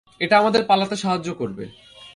এটা 0.21 0.35
আমাদের 0.39 0.61
পালাতে 0.63 0.95
সাহায্য 0.95 1.29
করবে। 1.33 1.65